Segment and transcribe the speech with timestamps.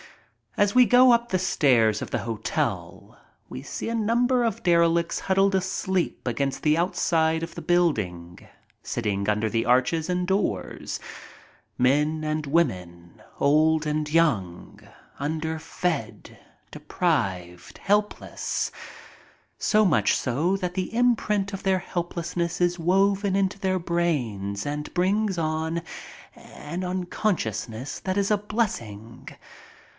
[0.57, 3.17] As we go up the steps of the hotel
[3.47, 8.39] we see a number of derelicts huddled asleep against the outside of the building,
[8.83, 10.99] sitting under the arches and doors,
[11.77, 14.79] men and women, old and young,
[15.19, 16.31] underfed,
[16.71, 18.71] deprived, helpless,
[19.57, 25.37] so much so that the imprint of helplessness is woven into their brain and brings
[25.37, 25.81] on
[26.35, 29.29] an unconsciousness that is a blessing.